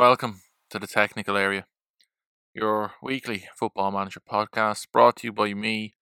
[0.00, 0.40] Welcome
[0.70, 1.66] to the technical area,
[2.54, 5.94] your weekly football manager podcast brought to you by me,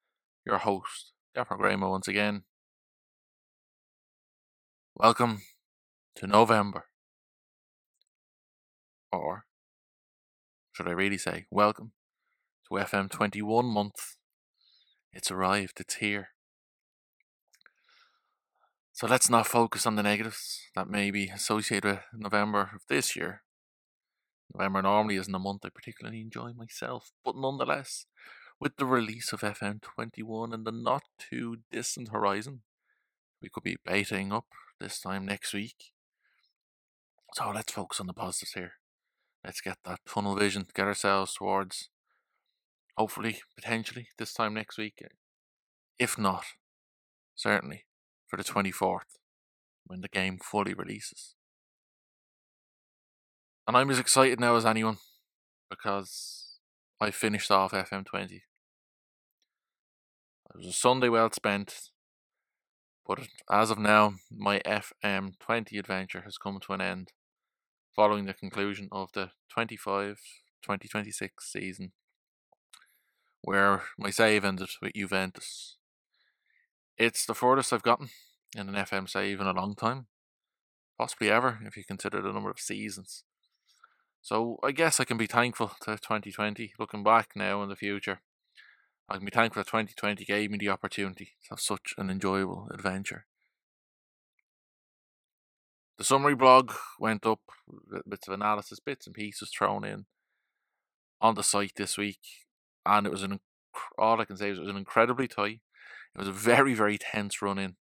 [0.46, 2.44] your host, Gaffer Graham, once again.
[4.94, 5.42] Welcome
[6.14, 6.84] to November.
[9.10, 9.46] Or
[10.70, 11.90] should I really say, welcome
[12.68, 14.14] to FM 21 month.
[15.12, 16.28] It's arrived, it's here.
[18.92, 23.16] So let's not focus on the negatives that may be associated with November of this
[23.16, 23.42] year.
[24.54, 28.06] November normally isn't a month I particularly enjoy myself, but nonetheless,
[28.60, 32.62] with the release of FM21 in the not too distant horizon,
[33.42, 34.46] we could be baiting up
[34.80, 35.92] this time next week.
[37.34, 38.72] So let's focus on the positives here.
[39.44, 41.90] Let's get that tunnel vision, get ourselves towards,
[42.96, 45.02] hopefully, potentially, this time next week.
[45.98, 46.44] If not,
[47.36, 47.84] certainly,
[48.26, 49.18] for the 24th
[49.86, 51.34] when the game fully releases.
[53.68, 54.96] And I'm as excited now as anyone
[55.68, 56.58] because
[57.00, 58.32] I finished off FM20.
[58.32, 58.42] It
[60.56, 61.90] was a Sunday well spent,
[63.06, 67.12] but as of now, my FM20 adventure has come to an end
[67.94, 70.18] following the conclusion of the 25
[70.62, 71.92] 2026 season,
[73.42, 75.76] where my save ended with Juventus
[76.98, 78.08] it's the furthest I've gotten
[78.56, 80.06] in an FM save in a long time,
[80.98, 83.24] possibly ever, if you consider the number of seasons.
[84.28, 86.74] So I guess I can be thankful to 2020.
[86.78, 88.20] Looking back now in the future,
[89.08, 92.68] I can be thankful that 2020 gave me the opportunity to have such an enjoyable
[92.70, 93.24] adventure.
[95.96, 97.40] The summary blog went up,
[98.06, 100.04] bits of analysis, bits and pieces thrown in
[101.22, 102.20] on the site this week,
[102.84, 103.40] and it was an
[103.96, 105.60] all I can say is it was an incredibly tight
[106.14, 107.76] it was a very, very tense run in.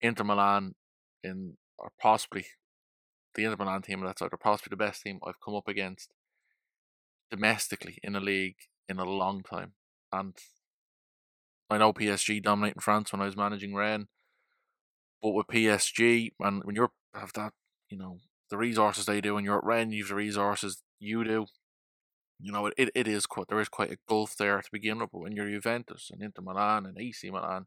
[0.00, 0.76] Inter Milan
[1.22, 2.46] in or possibly
[3.34, 6.12] the Inter Milan team that's are possibly the best team I've come up against
[7.30, 8.56] domestically in a league
[8.88, 9.72] in a long time.
[10.12, 10.34] And
[11.70, 14.08] I know PSG dominating France when I was managing Rennes,
[15.22, 17.52] but with PSG and when you're have that,
[17.88, 18.18] you know,
[18.50, 21.46] the resources they do, and you're at Rennes, you've the resources you do
[22.42, 25.10] you know, it, it is quite there is quite a gulf there to begin with.
[25.12, 27.66] But when you're Juventus and Inter Milan and AC Milan,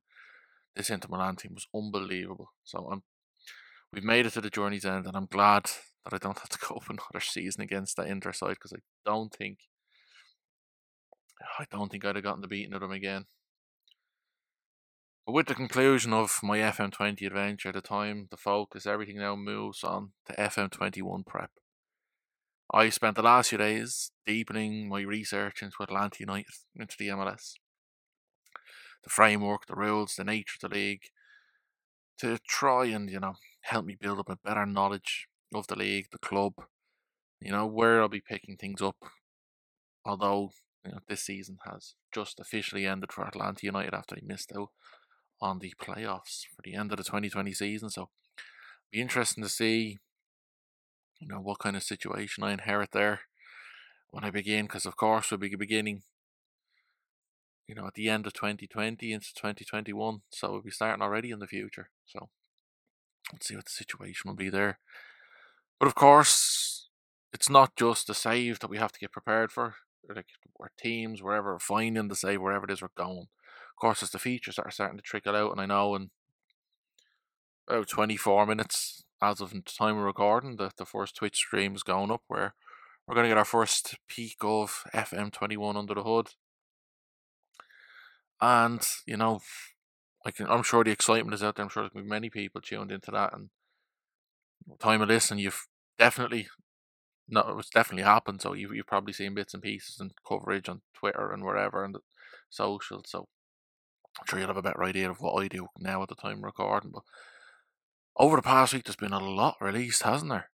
[0.76, 2.52] this Inter Milan team was unbelievable.
[2.66, 3.04] So I'm,
[3.96, 5.64] we've made it to the journey's end, and I'm glad
[6.04, 8.82] that I don't have to go up another season against that Inter side because I
[9.06, 9.60] don't think,
[11.58, 13.26] I don't think I'd have gotten the beating of them again.
[15.26, 19.84] But with the conclusion of my FM20 adventure, the time, the focus, everything now moves
[19.84, 21.50] on to FM21 prep.
[22.72, 27.54] I spent the last few days deepening my research into Atlanta United, into the MLS.
[29.04, 31.04] The framework, the rules, the nature of the league,
[32.20, 33.36] to try and, you know,
[33.66, 36.54] help me build up a better knowledge of the league, the club,
[37.42, 38.98] you know, where I'll be picking things up.
[40.06, 40.52] Although,
[40.86, 44.70] you know, this season has just officially ended for Atlanta United after they missed out
[45.42, 47.90] on the playoffs for the end of the 2020 season.
[47.90, 48.10] So,
[48.92, 50.00] be interesting to see
[51.20, 53.22] you know, what kind of situation I inherit there
[54.10, 56.04] when I begin, because of course we'll be beginning,
[57.68, 61.40] you know, at the end of 2020 into 2021, so we'll be starting already in
[61.40, 61.90] the future.
[62.06, 62.30] So
[63.32, 64.80] let's see what the situation will be there.
[65.80, 66.90] But of course,
[67.34, 69.76] it's not just the save that we have to get prepared for.
[70.08, 70.26] Like
[70.60, 73.28] our teams, wherever finding the save, wherever it is we're going.
[73.76, 76.12] Of course, it's the features that are starting to trickle out, and I know in
[77.68, 81.84] about 24 minutes as of the time of recording, the, the first Twitch stream is
[81.84, 82.54] going up where
[83.08, 86.30] we're going to get our first peek of FM21 under the hood.
[88.42, 89.42] And, you know,
[90.32, 91.64] Can, I'm sure the excitement is out there.
[91.64, 93.34] I'm sure there's many people tuned into that.
[93.34, 93.50] And
[94.80, 95.68] time of listening, you've
[96.00, 96.48] definitely,
[97.28, 98.42] no, it's definitely happened.
[98.42, 101.98] So you've, you've probably seen bits and pieces and coverage on Twitter and wherever and
[102.50, 103.04] social.
[103.06, 103.28] So
[104.20, 106.44] I'm sure you'll have a better idea of what I do now at the time
[106.44, 106.92] recording.
[106.92, 107.04] But
[108.18, 110.50] over the past week, there's been a lot released, hasn't there?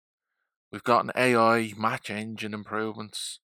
[0.72, 3.40] We've got an AI match engine improvements,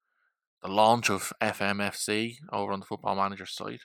[0.63, 3.81] the launch of FMFC over on the Football Manager site.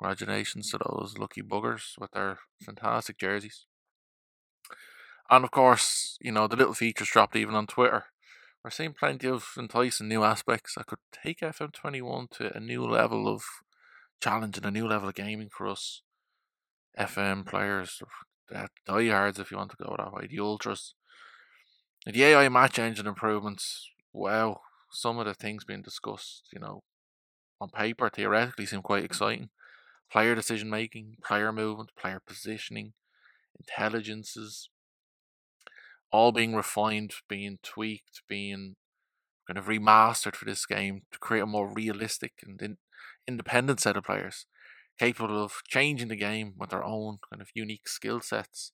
[0.00, 3.66] Congratulations to those lucky buggers with their fantastic jerseys.
[5.28, 8.04] And of course, you know, the little features dropped even on Twitter.
[8.64, 13.28] We're seeing plenty of enticing new aspects that could take FM21 to a new level
[13.28, 13.42] of
[14.22, 16.02] challenge and a new level of gaming for us
[16.98, 18.02] FM players,
[18.48, 20.94] the diehards, if you want to go that way, the ultras.
[22.06, 24.60] The AI match engine improvements, wow,
[24.90, 26.82] some of the things being discussed, you know,
[27.60, 29.50] on paper theoretically seem quite exciting.
[30.10, 32.94] Player decision making, player movement, player positioning,
[33.58, 34.68] intelligences,
[36.10, 38.74] all being refined, being tweaked, being
[39.46, 42.78] kind of remastered for this game to create a more realistic and in,
[43.26, 44.46] independent set of players
[44.98, 48.72] capable of changing the game with their own kind of unique skill sets,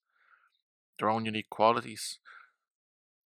[0.99, 2.19] their own unique qualities.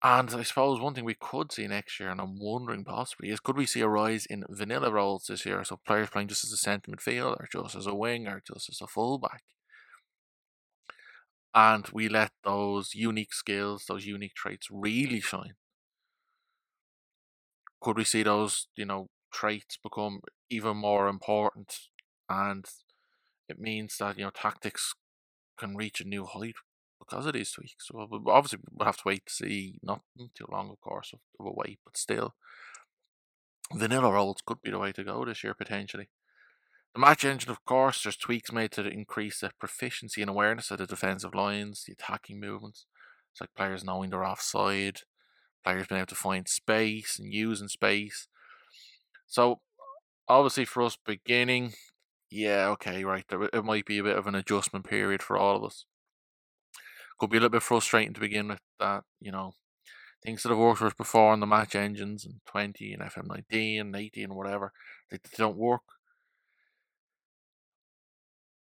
[0.03, 3.39] And I suppose one thing we could see next year, and I'm wondering possibly, is
[3.41, 5.63] could we see a rise in vanilla roles this year?
[5.65, 8.87] So players playing just as a centre midfielder, just as a winger, just as a
[8.89, 9.45] fullback.
[11.55, 15.57] And we let those unique skills, those unique traits really shine.
[17.81, 21.89] Could we see those, you know, traits become even more important
[22.29, 22.65] and
[23.49, 24.95] it means that, you know, tactics
[25.59, 26.57] can reach a new height
[26.99, 27.91] because of these tweaks.
[27.93, 29.79] Well, obviously, we'll have to wait to see.
[29.83, 30.01] Not
[30.35, 32.35] too long, of course, of, of a wait, but still,
[33.75, 36.09] vanilla roles could be the way to go this year potentially.
[36.95, 40.79] The match engine, of course, there's tweaks made to increase the proficiency and awareness of
[40.79, 42.87] the defensive lines, the attacking movements.
[43.33, 45.01] It's like players knowing they're offside,
[45.65, 48.27] players being able to find space and using space.
[49.27, 49.61] So,
[50.27, 51.75] obviously, for us beginning,
[52.31, 55.57] yeah, okay, right, there, it might be a bit of an adjustment period for all
[55.57, 55.85] of us
[57.19, 59.55] could be a little bit frustrating to begin with that, you know,
[60.23, 63.81] things that have worked for us before on the match engines and 20 and FM19
[63.81, 64.73] and 80 and whatever,
[65.11, 65.83] they, they don't work.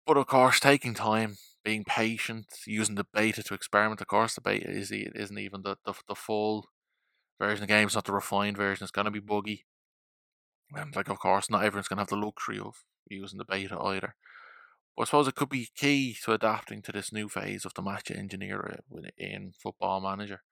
[0.06, 4.00] But of course, taking time, being patient, using the beta to experiment.
[4.00, 6.68] Of course, the beta is, isn't even the, the, the full
[7.38, 7.86] version of the game.
[7.86, 8.84] It's not the refined version.
[8.84, 9.66] It's going to be buggy.
[10.72, 13.78] And, like, of course, not everyone's going to have the luxury of using the beta
[13.80, 14.14] either.
[14.98, 18.10] I suppose it could be key to adapting to this new phase of the match
[18.10, 18.80] engineer
[19.16, 20.42] in Football Manager.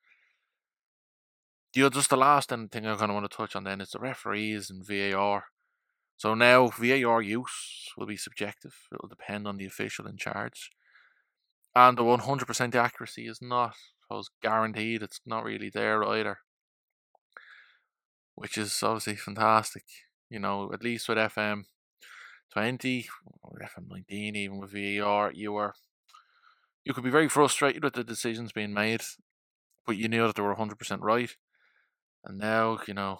[1.74, 3.98] The just the last thing I kind of want to touch on then is the
[3.98, 5.44] referees and VAR.
[6.16, 8.74] So now VAR use will be subjective.
[8.90, 10.70] It will depend on the official in charge,
[11.74, 15.02] and the 100% accuracy is not, I suppose, guaranteed.
[15.02, 16.38] It's not really there either,
[18.34, 19.84] which is obviously fantastic.
[20.30, 21.64] You know, at least with FM
[22.52, 23.08] 20
[23.42, 25.74] or FM19, even with VAR, you were
[26.84, 29.02] you could be very frustrated with the decisions being made,
[29.86, 31.30] but you knew that they were 100% right.
[32.24, 33.18] And now, you know,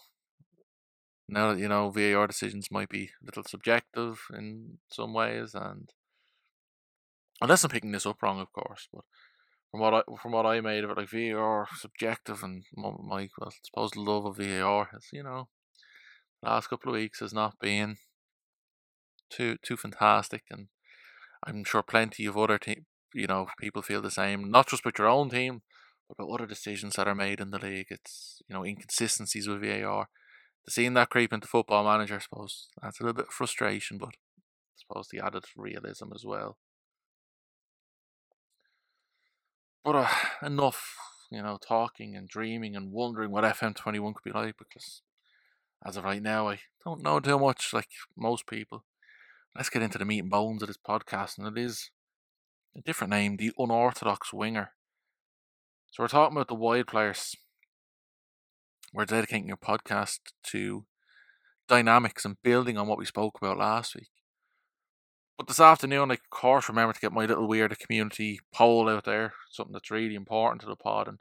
[1.29, 5.91] now that you know VAR decisions might be a little subjective in some ways, and
[7.41, 9.05] unless I'm picking this up wrong, of course, but
[9.71, 13.49] from what I from what I made of it, like VAR subjective, and my well,
[13.49, 15.49] I suppose love of VAR has you know,
[16.43, 17.99] last couple of weeks has not been
[19.31, 20.69] too too fantastic, and
[21.47, 22.85] I'm sure plenty of other te-
[23.15, 24.51] you know people feel the same.
[24.51, 25.63] Not just with your own team,
[26.09, 27.89] but with other decisions that are made in the league.
[27.91, 30.09] It's you know inconsistencies with VAR.
[30.69, 34.11] Seeing that creep into Football Manager, I suppose that's a little bit of frustration, but
[34.11, 36.59] I suppose the added realism as well.
[39.85, 40.09] But uh,
[40.43, 40.95] enough,
[41.31, 45.01] you know, talking and dreaming and wondering what FM21 could be like because
[45.87, 48.85] as of right now, I don't know too much like most people
[49.55, 51.91] let's get into the meat and bones of this podcast, and it is
[52.77, 54.73] a different name, the unorthodox winger.
[55.91, 57.35] So we're talking about the wide players.
[58.93, 60.85] We're dedicating your podcast to
[61.69, 64.09] dynamics and building on what we spoke about last week.
[65.37, 69.35] But this afternoon, of course remember to get my little weird community poll out there,
[69.51, 71.19] something that's really important to the pod, and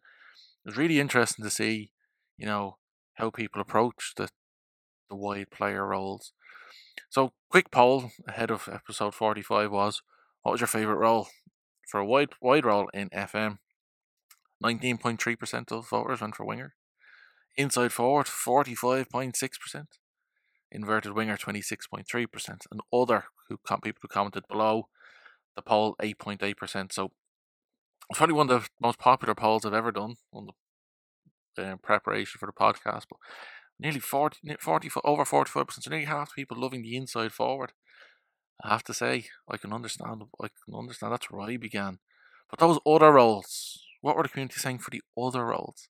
[0.65, 1.91] it's really interesting to see,
[2.38, 2.77] you know,
[3.15, 4.29] how people approach the
[5.10, 6.34] the wide player roles.
[7.09, 10.01] So, quick poll ahead of episode 45 was
[10.41, 11.27] what was your favourite role
[11.89, 13.59] for a wide wide role in FM?
[14.63, 16.74] 19.3% of voters went for winger.
[17.55, 19.86] Inside forward, 45.6%.
[20.71, 22.65] Inverted winger, 26.3%.
[22.71, 24.89] And other who people who commented below
[25.55, 26.91] the poll, 8.8%.
[26.91, 27.12] So
[28.09, 30.47] it's probably one of the most popular polls I've ever done on
[31.55, 33.05] the uh, preparation for the podcast.
[33.09, 33.19] But
[33.79, 37.74] nearly 40, 40 over 45%, so nearly half the people loving the inside forward.
[38.63, 42.00] I have to say, I can understand, I can understand that's where I began.
[42.50, 45.89] But those other roles, what were the community saying for the other roles?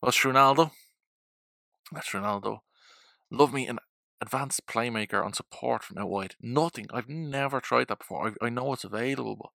[0.00, 0.70] Well, it's Ronaldo.
[1.92, 2.60] That's Ronaldo.
[3.30, 3.78] Love me an
[4.20, 6.34] advanced playmaker on support from out wide.
[6.40, 6.86] Nothing.
[6.92, 8.34] I've never tried that before.
[8.40, 9.50] I, I know it's available, but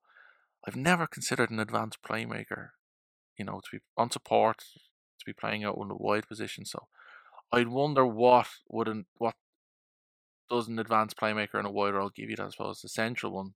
[0.67, 2.69] I've never considered an advanced playmaker,
[3.37, 6.65] you know, to be on support, to be playing out in the wide position.
[6.65, 6.87] So
[7.51, 9.35] I'd wonder what would an, what
[10.49, 12.35] does an advanced playmaker in a wide role give you?
[12.35, 13.53] That I suppose the central one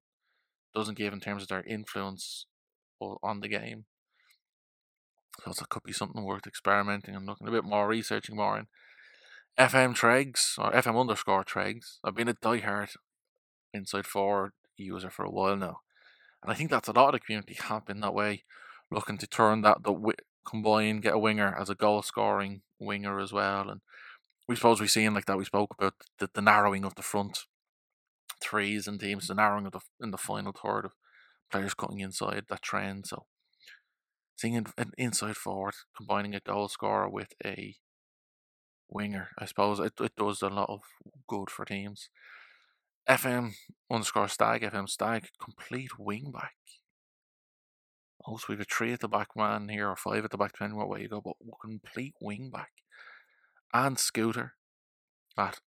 [0.74, 2.46] doesn't give in terms of their influence
[3.00, 3.86] on the game.
[5.44, 8.68] So it could be something worth experimenting and looking a bit more, researching more in.
[9.58, 12.00] FM Tregs or FM underscore Tregs.
[12.04, 12.96] I've been a diehard
[13.74, 15.80] inside forward user for a while now,
[16.44, 18.44] and I think that's a lot of the community have been that way,
[18.92, 20.14] looking to turn that the
[20.46, 23.70] combine, get a winger as a goal scoring winger as well.
[23.70, 23.82] And
[24.48, 25.38] we suppose we've seen like that.
[25.38, 27.39] We spoke about the, the narrowing of the front
[28.41, 30.91] threes and teams, the narrowing of the in the final third of
[31.51, 33.08] players cutting inside that trend.
[33.08, 33.25] So
[34.36, 37.75] seeing an inside forward combining a goal scorer with a
[38.89, 40.82] winger, I suppose it, it does a lot of
[41.27, 42.10] good for teams.
[43.08, 43.51] FM
[43.91, 46.55] underscore stag, FM stag, complete wing back.
[48.25, 50.77] Also, we've a three at the back man here, or five at the back, depending
[50.77, 52.72] what way you go, but complete wing back.
[53.74, 54.53] And Scooter
[55.38, 55.60] at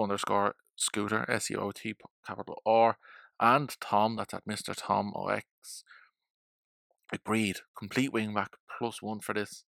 [0.00, 1.94] underscore Scooter, S E O T
[2.26, 2.96] capital R,
[3.38, 4.74] and Tom, that's at Mr.
[4.76, 5.84] Tom OX.
[7.12, 7.58] Agreed.
[7.78, 9.64] Complete wing back plus one for this.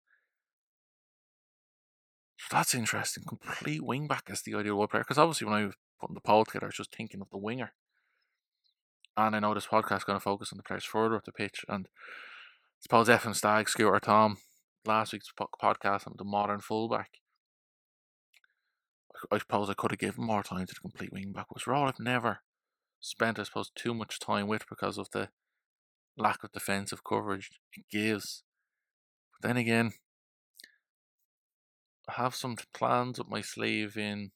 [2.38, 3.24] So that's interesting.
[3.28, 5.02] Complete wing back as the ideal player.
[5.02, 7.38] Because obviously, when I was putting the poll together, I was just thinking of the
[7.38, 7.72] winger.
[9.16, 11.32] And I know this podcast is going to focus on the players further up the
[11.32, 11.64] pitch.
[11.68, 14.38] And I suppose FM Stag, Scooter Tom,
[14.84, 17.10] last week's podcast on the modern fullback.
[19.30, 21.52] I suppose I could have given more time to the complete wing back.
[21.54, 22.40] Was role I've never
[23.00, 25.28] spent, I suppose, too much time with because of the
[26.16, 28.42] lack of defensive coverage it gives.
[29.32, 29.92] But then again,
[32.08, 34.32] I have some plans up my sleeve in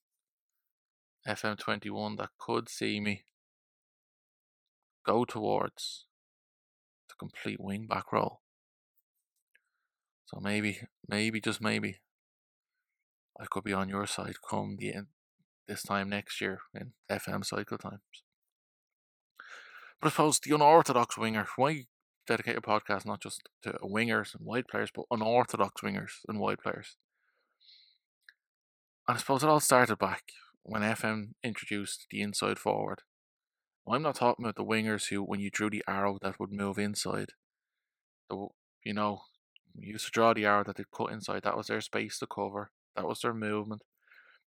[1.27, 3.25] FM21 that could see me
[5.09, 6.05] go towards
[7.09, 8.43] the complete wing back role.
[10.27, 12.01] So maybe, maybe, just maybe,
[13.41, 15.07] I could be on your side come the end
[15.67, 18.01] this time next year in FM cycle times.
[20.01, 21.87] But I suppose the unorthodox winger, why
[22.27, 26.59] dedicate a podcast not just to wingers and wide players, but unorthodox wingers and wide
[26.63, 26.97] players?
[29.09, 30.25] And I suppose it all started back
[30.63, 33.03] when FM introduced the inside forward
[33.95, 36.79] I'm not talking about the wingers who, when you drew the arrow, that would move
[36.79, 37.31] inside.
[38.29, 38.49] The,
[38.85, 39.23] you know,
[39.75, 41.43] you used to draw the arrow that they'd cut inside.
[41.45, 42.71] That was their space to cover.
[42.97, 43.83] That was their movement.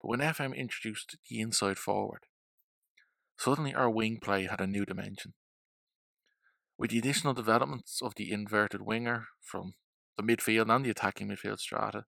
[0.01, 2.25] But when FM introduced the inside forward,
[3.37, 5.33] suddenly our wing play had a new dimension.
[6.77, 9.75] With the additional developments of the inverted winger from
[10.17, 12.05] the midfield and the attacking midfield strata,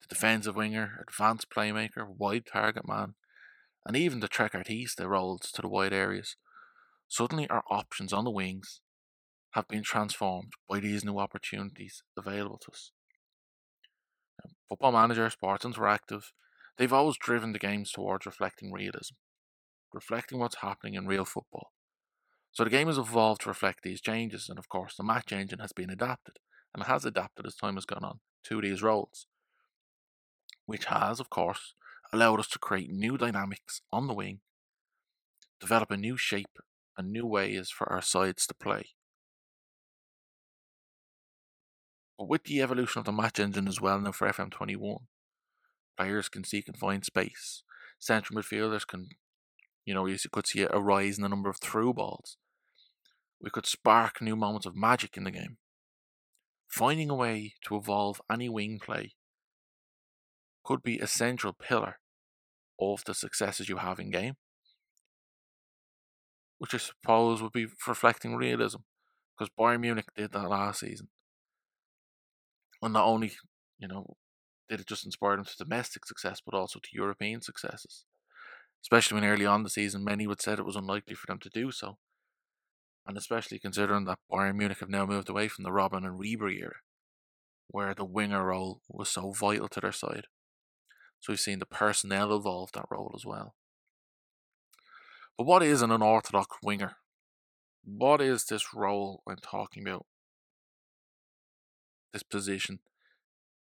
[0.00, 3.14] the defensive winger, advanced playmaker, wide target man,
[3.86, 6.36] and even the trequartista roles to the wide areas,
[7.08, 8.80] suddenly our options on the wings
[9.52, 12.92] have been transformed by these new opportunities available to us.
[14.68, 16.32] Football Manager, Sports Interactive,
[16.78, 19.14] they've always driven the games towards reflecting realism,
[19.92, 21.72] reflecting what's happening in real football.
[22.52, 25.58] So the game has evolved to reflect these changes, and of course, the match engine
[25.58, 26.36] has been adapted,
[26.74, 29.26] and has adapted as time has gone on to these roles,
[30.66, 31.74] which has, of course,
[32.12, 34.40] allowed us to create new dynamics on the wing,
[35.60, 36.58] develop a new shape
[36.98, 38.90] and new ways for our sides to play.
[42.18, 44.98] But with the evolution of the match engine as well now for FM21,
[45.96, 47.62] players can seek and find space.
[47.98, 49.08] Central midfielders can,
[49.84, 52.36] you know, you could see a rise in the number of through balls.
[53.40, 55.56] We could spark new moments of magic in the game.
[56.68, 59.14] Finding a way to evolve any wing play
[60.64, 61.98] could be a central pillar
[62.78, 64.34] of the successes you have in game,
[66.58, 68.80] which I suppose would be reflecting realism,
[69.36, 71.08] because Bayern Munich did that last season,
[72.82, 73.32] and not only
[73.78, 74.16] you know
[74.68, 78.04] did it just inspire them to domestic success, but also to European successes.
[78.82, 81.50] Especially when early on the season, many would said it was unlikely for them to
[81.50, 81.98] do so,
[83.06, 86.60] and especially considering that Bayern Munich have now moved away from the Robben and Ribery
[86.60, 86.76] era,
[87.68, 90.26] where the winger role was so vital to their side.
[91.22, 93.54] So we've seen the personnel evolve that role as well.
[95.38, 96.96] But what is an unorthodox winger?
[97.84, 100.06] What is this role I'm talking about?
[102.12, 102.80] This position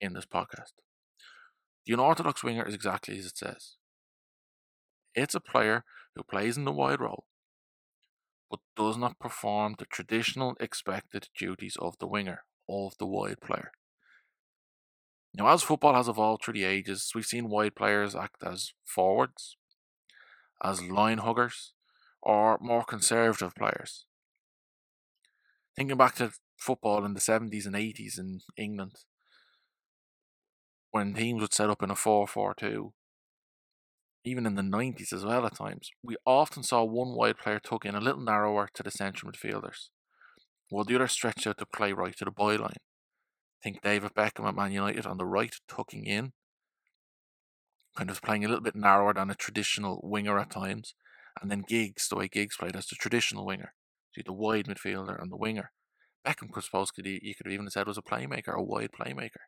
[0.03, 0.73] in this podcast.
[1.87, 3.77] The unorthodox winger is exactly as it says.
[5.15, 5.85] It's a player
[6.15, 7.25] who plays in the wide role,
[8.51, 13.73] but does not perform the traditional expected duties of the winger, of the wide player.
[15.37, 19.59] Now, as football has evolved through the ages, we've seen wide players act as forwards,
[20.65, 21.75] as line huggers,
[22.23, 24.07] or more conservative players.
[25.77, 28.95] Thinking back to football in the 70s and 80s in England,
[30.91, 32.95] when teams would set up in a 4 4 2,
[34.25, 37.85] even in the 90s as well at times, we often saw one wide player tuck
[37.85, 39.91] in a little narrower to the central midfielders,
[40.71, 42.79] while the other stretched out to play right to the byline
[43.67, 46.33] think David Beckham at Man United on the right, tucking in,
[47.97, 50.95] kind of playing a little bit narrower than a traditional winger at times.
[51.43, 53.75] And then Giggs, the way Giggs played as the traditional winger,
[54.15, 55.73] see the wide midfielder and the winger.
[56.25, 59.47] Beckham could suppose could you could have even said was a playmaker, a wide playmaker.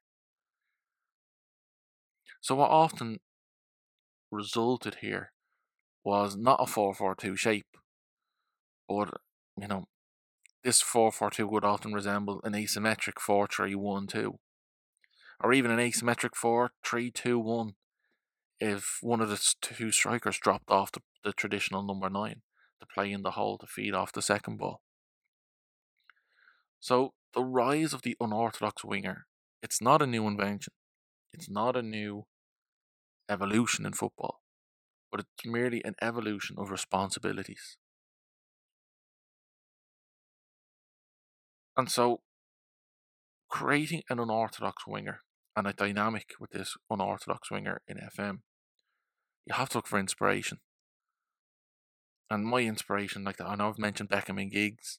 [2.40, 3.18] So what often
[4.32, 5.30] resulted here
[6.04, 7.66] was not a 4-4-2 shape,
[8.88, 9.10] but
[9.56, 9.87] you know,
[10.68, 14.34] this 4-4-2 would often resemble an asymmetric 4-3-1-2
[15.42, 16.32] or even an asymmetric
[16.84, 17.72] 4-3-2-1
[18.60, 22.42] if one of the two strikers dropped off the, the traditional number 9
[22.80, 24.82] to play in the hole to feed off the second ball.
[26.80, 29.25] So the rise of the unorthodox winger,
[29.62, 30.75] it's not a new invention.
[31.32, 32.26] It's not a new
[33.26, 34.42] evolution in football,
[35.10, 37.78] but it's merely an evolution of responsibilities.
[41.78, 42.23] And so,
[43.49, 45.20] creating an unorthodox winger
[45.54, 48.40] and a dynamic with this unorthodox winger in FM,
[49.47, 50.58] you have to look for inspiration.
[52.28, 54.99] And my inspiration, like I know I've mentioned Beckham and Giggs,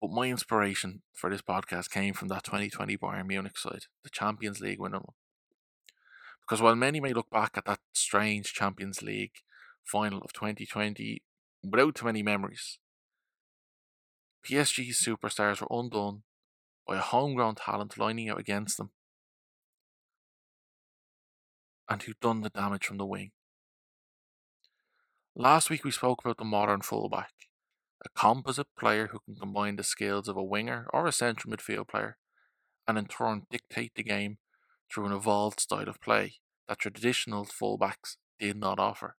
[0.00, 4.60] but my inspiration for this podcast came from that 2020 Bayern Munich side, the Champions
[4.60, 4.94] League one.
[6.46, 9.42] Because while many may look back at that strange Champions League
[9.84, 11.20] final of 2020
[11.64, 12.78] without too many memories,
[14.46, 16.22] PSG's superstars were undone
[16.86, 18.90] by a homegrown talent lining out against them
[21.88, 23.32] and who'd done the damage from the wing.
[25.34, 27.32] Last week we spoke about the modern fullback,
[28.04, 31.88] a composite player who can combine the skills of a winger or a central midfield
[31.88, 32.16] player
[32.86, 34.38] and in turn dictate the game
[34.92, 36.34] through an evolved style of play
[36.68, 39.16] that traditional fullbacks did not offer.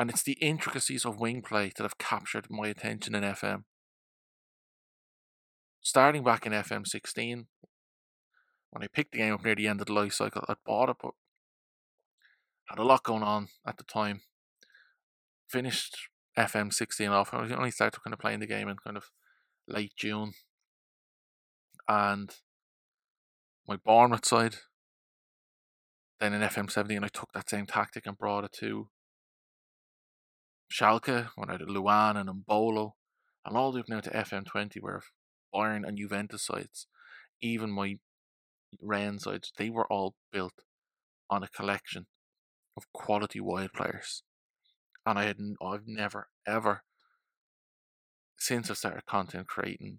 [0.00, 3.64] And it's the intricacies of wing play that have captured my attention in FM.
[5.82, 7.48] Starting back in FM 16,
[8.70, 10.88] when I picked the game up near the end of the life cycle, I bought
[10.88, 11.10] it, but
[12.70, 14.22] had a lot going on at the time.
[15.50, 15.98] Finished
[16.34, 17.34] FM 16 off.
[17.34, 19.10] I only started kind of playing the game in kind of
[19.68, 20.32] late June.
[21.86, 22.30] And
[23.68, 24.56] my Bournemouth side.
[26.20, 28.88] Then in FM 17, I took that same tactic and brought it to
[30.70, 32.92] Schalke, when I did Luan and Embolo,
[33.44, 35.02] and all the way up now to FM 20, where
[35.54, 36.86] Bayern and Juventus sides,
[37.40, 37.98] even my
[38.80, 40.62] Rennes sides, they were all built
[41.28, 42.06] on a collection
[42.76, 44.22] of quality wide players.
[45.04, 46.82] And I had I've never ever
[48.38, 49.98] since I started content creating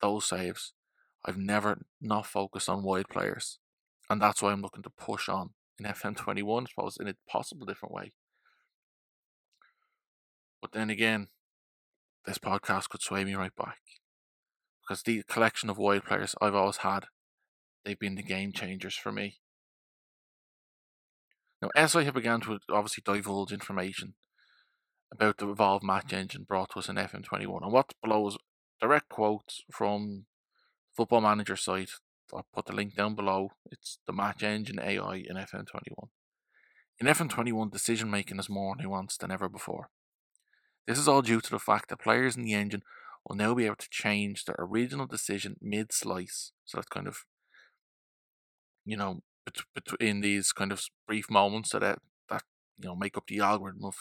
[0.00, 0.72] those saves,
[1.24, 3.58] I've never not focused on wide players.
[4.10, 7.66] And that's why I'm looking to push on in FM21, I suppose, in a possible
[7.66, 8.12] different way.
[10.62, 11.26] But then again,
[12.24, 13.78] this podcast could sway me right back.
[14.80, 17.06] Because the collection of wide players I've always had,
[17.84, 19.40] they've been the game changers for me.
[21.60, 24.14] Now, as I have begun to obviously divulge information
[25.12, 27.92] about the Evolve match engine brought to us in FM21, and what
[28.26, 28.38] is
[28.80, 30.26] direct quotes from
[30.96, 31.90] Football Manager site.
[32.34, 33.50] I'll put the link down below.
[33.70, 36.08] It's the match engine AI in FM21.
[36.98, 39.90] In FM21, decision making is more nuanced than ever before.
[40.86, 42.82] This is all due to the fact that players in the engine
[43.24, 46.52] will now be able to change their original decision mid slice.
[46.64, 47.24] So that's kind of,
[48.84, 49.22] you know,
[49.74, 51.96] between these kind of brief moments that uh,
[52.30, 52.42] that
[52.78, 53.96] you know make up the algorithm of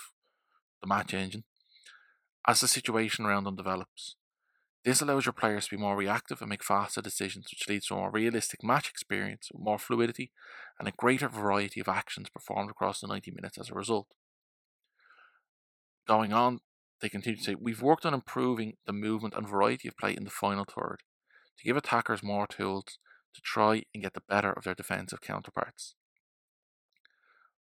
[0.81, 1.43] the match engine
[2.47, 4.15] as the situation around them develops.
[4.83, 7.93] This allows your players to be more reactive and make faster decisions, which leads to
[7.93, 10.31] a more realistic match experience, more fluidity,
[10.79, 14.07] and a greater variety of actions performed across the 90 minutes as a result.
[16.07, 16.61] Going on,
[17.01, 20.23] they continue to say, We've worked on improving the movement and variety of play in
[20.23, 20.99] the final third
[21.57, 22.97] to give attackers more tools
[23.33, 25.95] to try and get the better of their defensive counterparts.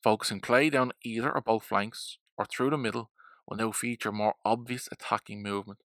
[0.03, 3.09] Focusing play down either or both flanks or through the middle
[3.47, 5.79] will now feature more obvious attacking movement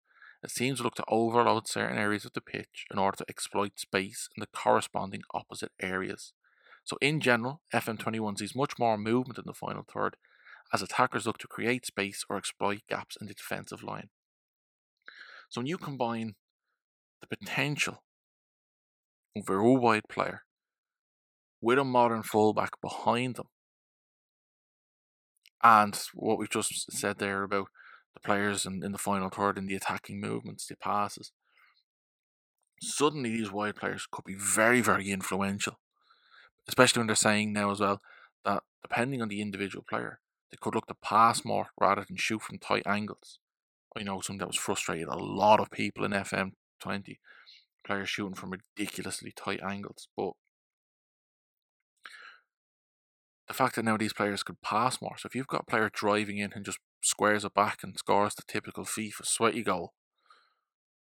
[0.47, 4.27] seems to look to overload certain areas of the pitch in order to exploit space
[4.35, 6.33] in the corresponding opposite areas.
[6.83, 10.17] So, in general, FM21 sees much more movement in the final third
[10.73, 14.09] as attackers look to create space or exploit gaps in the defensive line.
[15.49, 16.35] So, when you combine
[17.19, 18.03] the potential
[19.35, 20.43] of a wide player
[21.61, 23.47] with a modern fullback behind them,
[25.63, 27.67] and what we've just said there about
[28.13, 31.31] the players in, in the final third in the attacking movements, the passes.
[32.81, 35.79] Suddenly, these wide players could be very, very influential,
[36.67, 38.01] especially when they're saying now as well
[38.43, 40.19] that depending on the individual player,
[40.51, 43.39] they could look to pass more rather than shoot from tight angles.
[43.95, 47.19] I know something that was frustrated a lot of people in FM 20,
[47.85, 50.33] players shooting from ridiculously tight angles, but
[53.47, 55.17] the fact that now these players could pass more.
[55.17, 58.35] So if you've got a player driving in and just squares it back and scores
[58.35, 59.93] the typical FIFA sweaty goal,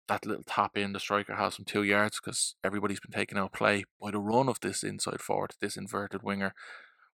[0.07, 3.53] that little tap in the striker has from two yards because everybody's been taken out
[3.53, 6.53] play by the run of this inside forward, this inverted winger,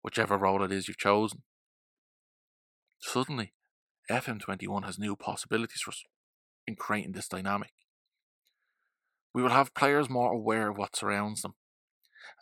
[0.02, 1.44] whichever role it is you've chosen.
[3.00, 3.54] Suddenly,
[4.10, 6.04] FM21 has new possibilities for us
[6.68, 7.72] in creating this dynamic.
[9.34, 11.56] We will have players more aware of what surrounds them.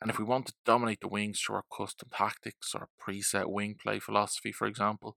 [0.01, 3.75] And if we want to dominate the wings through our custom tactics or preset wing
[3.81, 5.15] play philosophy, for example,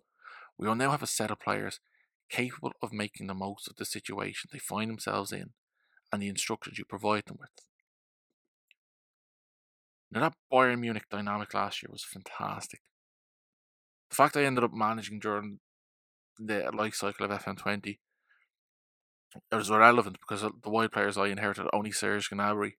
[0.58, 1.80] we will now have a set of players
[2.28, 5.50] capable of making the most of the situation they find themselves in
[6.12, 7.50] and the instructions you provide them with.
[10.12, 12.80] Now, that Bayern Munich dynamic last year was fantastic.
[14.10, 15.60] The fact I ended up managing during
[16.38, 17.98] the life cycle of FM20
[19.50, 22.72] it was irrelevant because the wide players I inherited only Serge Gnabry,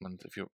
[0.00, 0.48] and if you,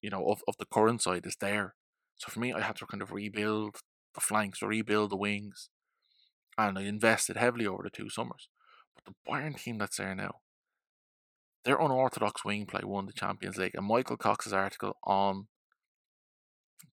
[0.00, 1.74] you know, of, of the current side is there.
[2.16, 3.76] So for me, I had to kind of rebuild
[4.14, 5.68] the flanks, rebuild the wings,
[6.56, 8.48] and I invested heavily over the two summers.
[8.94, 10.36] But the Bayern team that's there now,
[11.64, 15.48] their unorthodox wing play won the Champions League, and Michael Cox's article on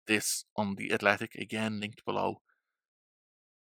[0.07, 2.41] this on the Athletic again linked below.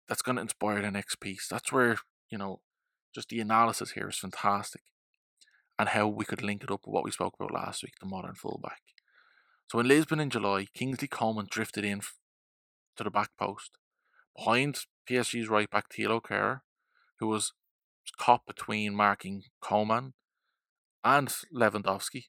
[0.07, 1.47] That's going to inspire the next piece.
[1.49, 1.97] That's where
[2.29, 2.61] you know
[3.13, 4.81] just the analysis here is fantastic
[5.77, 8.05] and how we could link it up with what we spoke about last week the
[8.05, 8.81] modern fullback.
[9.69, 12.01] So in Lisbon in July, Kingsley Coman drifted in
[12.97, 13.77] to the back post
[14.35, 16.61] behind PSG's right back Thilo Kehrer,
[17.19, 17.53] who was
[18.19, 20.13] caught between marking Coman
[21.03, 22.25] and Lewandowski,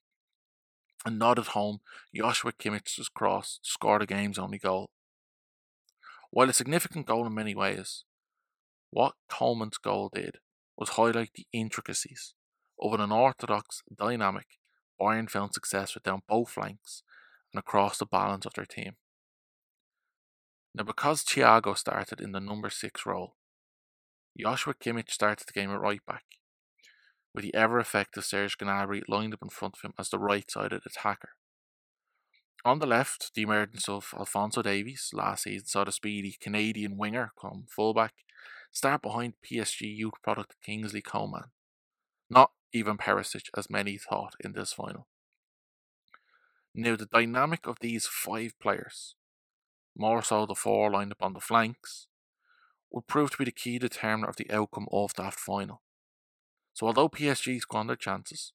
[1.05, 1.81] and nodded home
[2.15, 4.91] Joshua Kimmich's cross scored the game's only goal.
[6.31, 8.05] While a significant goal in many ways,
[8.91, 10.38] what Coman's goal did
[10.77, 12.35] was highlight the intricacies
[12.81, 14.47] of an unorthodox dynamic
[15.01, 17.03] Bayern found success with down both flanks
[17.53, 18.93] and across the balance of their team.
[20.75, 23.37] Now, because Thiago started in the number six role,
[24.38, 26.25] Joshua Kimmich started the game at right back,
[27.35, 30.51] with the ever effective Serge Gnabry lined up in front of him as the right
[30.51, 31.31] sided attacker.
[32.64, 37.33] On the left, the emergence of Alphonso Davies last season saw the speedy Canadian winger
[37.40, 38.14] come fullback
[38.71, 41.51] start behind PSG youth product Kingsley Coman.
[42.31, 45.07] Not even Perisic, as many thought in this final.
[46.75, 49.14] Now, the dynamic of these five players,
[49.95, 52.07] more so the four lined up on the flanks,
[52.90, 55.83] would prove to be the key determiner of the outcome of that final.
[56.74, 58.52] So, although PSG squandered chances,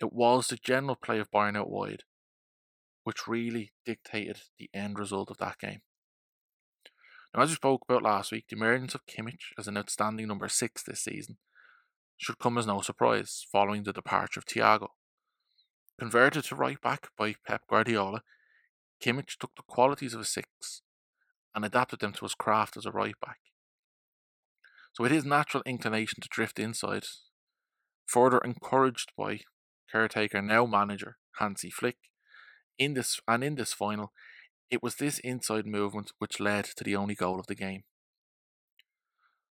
[0.00, 2.04] it was the general play of Bayern out wide
[3.08, 5.80] which really dictated the end result of that game.
[7.34, 10.46] Now, as we spoke about last week, the emergence of Kimmich as an outstanding number
[10.46, 11.38] six this season
[12.18, 14.88] should come as no surprise following the departure of Thiago.
[15.98, 18.24] Converted to right back by Pep Guardiola,
[19.02, 20.82] Kimmich took the qualities of a six
[21.54, 23.38] and adapted them to his craft as a right back.
[24.92, 27.06] So, with his natural inclination to drift inside,
[28.08, 29.40] further encouraged by
[29.92, 31.98] caretaker now manager Hansi Flick,
[32.78, 34.12] in this and in this final,
[34.70, 37.84] it was this inside movement which led to the only goal of the game.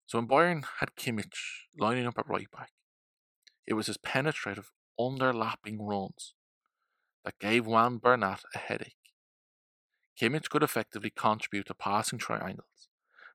[0.07, 2.71] So when Bayern had Kimmich lining up at right back,
[3.67, 6.35] it was his penetrative, underlapping runs
[7.25, 8.95] that gave Juan Bernat a headache.
[10.21, 12.89] Kimmich could effectively contribute to passing triangles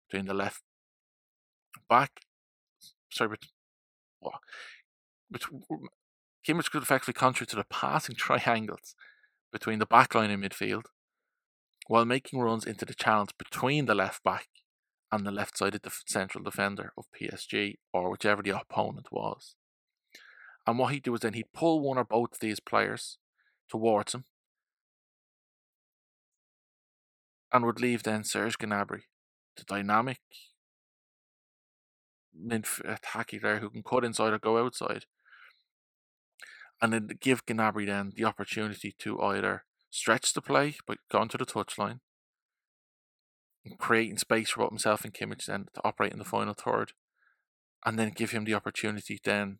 [0.09, 0.63] between the left
[1.89, 2.21] back,
[3.11, 3.39] sorry, but,
[4.19, 4.39] well,
[6.45, 8.95] Kimmich could effectively contribute to the passing triangles
[9.51, 10.85] between the backline and midfield
[11.87, 14.47] while making runs into the channels between the left back
[15.11, 19.55] and the left sided def- central defender of PSG or whichever the opponent was.
[20.65, 23.17] And what he'd do is then he'd pull one or both of these players
[23.69, 24.25] towards him
[27.51, 29.03] and would leave then Serge Gnabry,
[29.55, 30.21] the dynamic
[32.83, 35.05] attacking player who can cut inside or go outside.
[36.81, 41.37] And then give Gnabry then the opportunity to either stretch the play by going to
[41.37, 41.99] the touchline,
[43.77, 46.91] creating space for both himself and Kimmich then to operate in the final third,
[47.85, 49.59] and then give him the opportunity then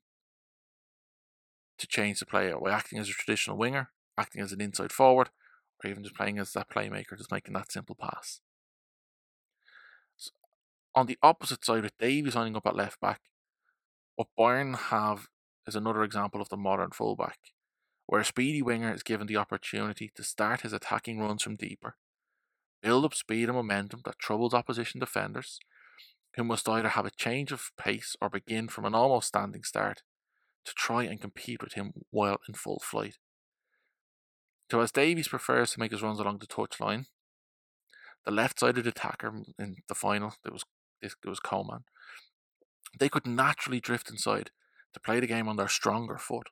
[1.78, 5.30] to change the play by acting as a traditional winger, acting as an inside forward,
[5.84, 8.42] or even just playing as that playmaker, just making that simple pass.
[10.18, 10.32] So
[10.96, 13.22] on the opposite side, with Davies lining up at left back,
[14.16, 15.28] what Bayern have
[15.68, 17.38] is another example of the modern fullback
[18.06, 21.96] where a speedy winger is given the opportunity to start his attacking runs from deeper,
[22.82, 25.60] build up speed and momentum that troubles opposition defenders,
[26.36, 30.02] who must either have a change of pace or begin from an almost standing start
[30.66, 33.18] to try and compete with him while in full flight.
[34.72, 37.06] So, as Davies prefers to make his runs along the touchline,
[38.26, 40.64] the left-sided attacker in the final, there was
[41.02, 41.84] this was Coman.
[42.98, 44.52] They could naturally drift inside
[44.94, 46.48] to play the game on their stronger foot,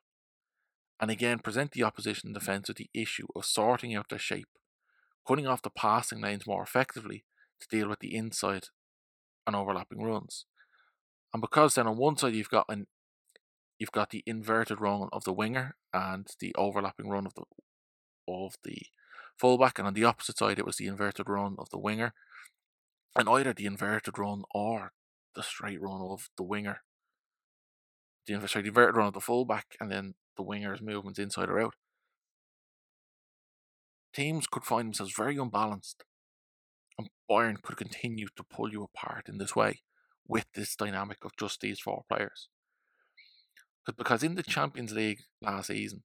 [1.00, 4.48] and again present the opposition defence with the issue of sorting out their shape,
[5.26, 7.24] cutting off the passing lanes more effectively
[7.60, 8.68] to deal with the inside
[9.46, 10.46] and overlapping runs.
[11.32, 12.86] And because then on one side you've got an
[13.78, 17.44] you've got the inverted run of the winger and the overlapping run of the
[18.28, 18.82] of the
[19.38, 22.14] fullback, and on the opposite side it was the inverted run of the winger,
[23.16, 24.92] and either the inverted run or
[25.34, 26.82] the straight run of the winger.
[28.26, 31.60] The, sorry, the inverted run of the fullback, and then the winger's movements inside or
[31.60, 31.74] out.
[34.14, 36.04] Teams could find themselves very unbalanced,
[36.98, 39.80] and Bayern could continue to pull you apart in this way
[40.28, 42.48] with this dynamic of just these four players.
[43.84, 46.04] But Because in the Champions League last season,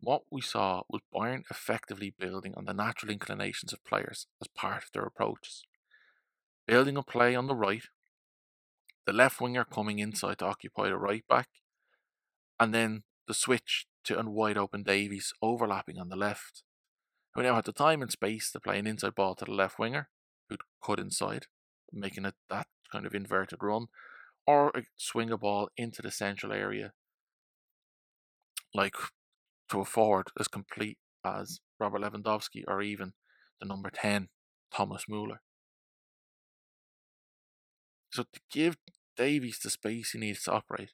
[0.00, 4.84] what we saw was Bayern effectively building on the natural inclinations of players as part
[4.84, 5.64] of their approaches.
[6.66, 7.82] Building a play on the right,
[9.10, 11.48] the left winger coming inside to occupy the right back,
[12.60, 16.62] and then the switch to a wide open Davies overlapping on the left,
[17.34, 19.80] who now had the time and space to play an inside ball to the left
[19.80, 20.10] winger,
[20.48, 21.46] who'd cut inside,
[21.92, 23.86] making it that kind of inverted run,
[24.46, 26.92] or swing a ball into the central area,
[28.72, 28.94] like
[29.70, 33.14] to a forward as complete as Robert Lewandowski or even
[33.60, 34.28] the number 10,
[34.72, 35.40] Thomas Muller.
[38.12, 38.76] So to give
[39.20, 40.92] Davies the space he needs to operate,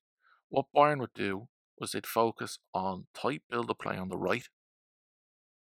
[0.49, 1.47] what Bayern would do
[1.79, 4.49] was they'd focus on tight build up play on the right.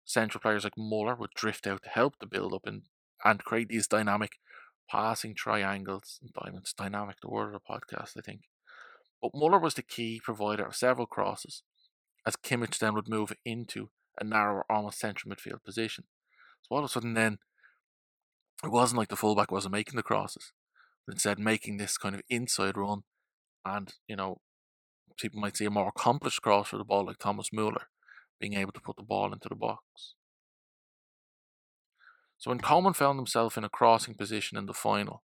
[0.03, 2.81] Central players like Muller would drift out to help the build up and,
[3.23, 4.33] and create these dynamic
[4.89, 6.73] passing triangles and diamonds.
[6.73, 8.41] Dynamic, the word of the podcast, I think.
[9.21, 11.63] But Muller was the key provider of several crosses,
[12.27, 16.03] as Kimmich then would move into a narrower, almost central midfield position.
[16.63, 17.37] So all of a sudden, then
[18.61, 20.51] it wasn't like the fullback wasn't making the crosses,
[21.09, 23.01] instead making this kind of inside run,
[23.65, 24.39] and you know,
[25.17, 27.87] people might see a more accomplished cross for the ball like Thomas Muller,
[28.39, 30.15] being able to put the ball into the box.
[32.37, 35.21] So when Coman found himself in a crossing position in the final,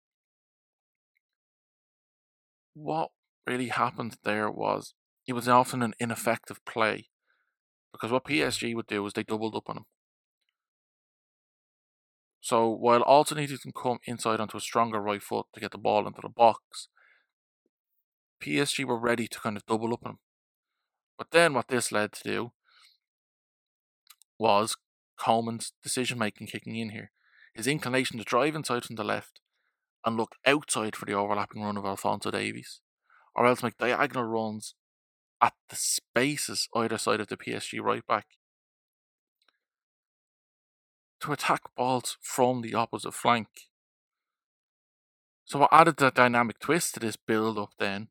[2.74, 3.10] what
[3.46, 4.94] really happened there was
[5.28, 7.08] it was often an ineffective play
[7.92, 9.86] because what PSG would do is they doubled up on him.
[12.42, 15.78] So while also needed to come inside onto a stronger right foot to get the
[15.78, 16.88] ball into the box,
[18.44, 20.20] PSG were ready to kind of double up on him.
[21.20, 22.52] But then what this led to do
[24.40, 24.76] was
[25.20, 27.12] Coman's decision making kicking in here.
[27.54, 29.40] His inclination to drive inside from the left
[30.04, 32.82] and look outside for the overlapping run of Alphonso Davies,
[33.36, 34.74] or else make diagonal runs
[35.40, 38.26] at the spaces either side of the PSG right back
[41.22, 43.48] to attack balls from the opposite flank.
[45.46, 48.08] So, what added the dynamic twist to this build up then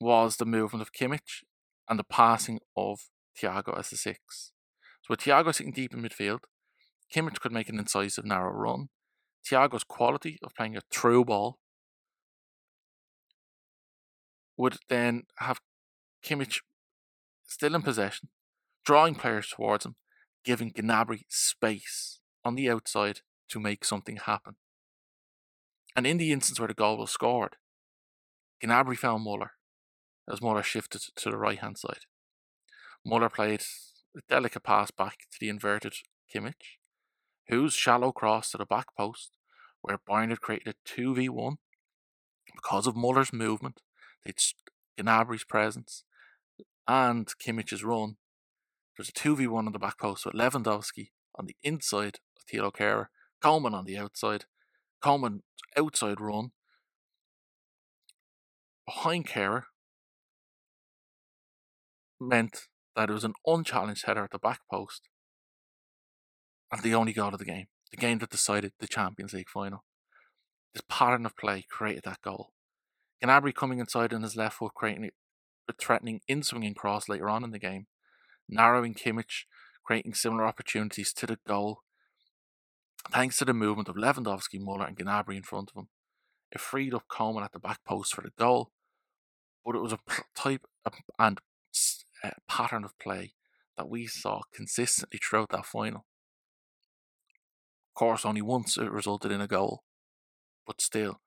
[0.00, 1.42] was the movement of Kimmich
[1.88, 3.08] and the passing of
[3.40, 4.52] Thiago as the six.
[5.02, 6.40] So with Thiago sitting deep in midfield,
[7.14, 8.88] Kimmich could make an incisive narrow run.
[9.48, 11.58] Thiago's quality of playing a through ball
[14.56, 15.60] would then have
[16.24, 16.60] Kimmich
[17.46, 18.28] still in possession,
[18.84, 19.94] drawing players towards him,
[20.48, 24.56] giving Gnabry space on the outside to make something happen.
[25.94, 27.56] And in the instance where the goal was scored,
[28.64, 29.50] Gnabry found Muller
[30.26, 32.06] as Muller shifted to the right hand side.
[33.04, 33.62] Muller played
[34.16, 35.92] a delicate pass back to the inverted
[36.34, 36.78] Kimmich,
[37.48, 39.32] whose shallow cross to the back post,
[39.82, 41.56] where Bayern had created a 2v1
[42.54, 43.82] because of Muller's movement,
[44.24, 44.36] they'd
[44.98, 46.04] Gnabry's presence,
[46.86, 48.16] and Kimmich's run.
[48.98, 53.06] There's a 2v1 on the back post with Lewandowski on the inside of Thilo Kehrer,
[53.40, 54.46] Coman on the outside,
[55.00, 55.42] Coman's
[55.76, 56.50] outside run.
[58.84, 59.64] Behind Kehrer
[62.20, 62.62] meant
[62.96, 65.02] that it was an unchallenged header at the back post.
[66.72, 69.84] And the only goal of the game, the game that decided the Champions League final.
[70.74, 72.50] This pattern of play created that goal.
[73.22, 75.08] Gnabry coming inside on his left foot, creating
[75.68, 77.86] a threatening in-swinging cross later on in the game,
[78.48, 79.44] narrowing Kimmich,
[79.84, 81.80] creating similar opportunities to the goal.
[83.10, 85.88] Thanks to the movement of Lewandowski, Muller, and Gnabry in front of him,
[86.50, 88.70] it freed up Coman at the back post for the goal.
[89.64, 89.98] But it was a
[90.34, 90.66] type
[91.18, 91.40] and
[92.24, 93.32] uh, pattern of play
[93.76, 96.06] that we saw consistently throughout that final.
[97.90, 99.84] Of course, only once it resulted in a goal,
[100.66, 101.20] but still,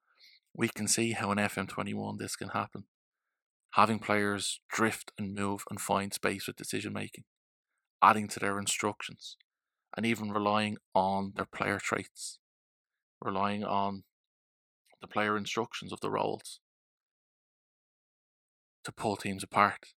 [0.54, 2.86] we can see how in FM21 this can happen.
[3.76, 7.24] Having players drift and move and find space with decision making,
[8.02, 9.38] adding to their instructions,
[9.96, 12.40] and even relying on their player traits,
[13.22, 14.04] relying on
[15.02, 16.60] the player instructions of the roles
[18.84, 19.94] to pull teams apart.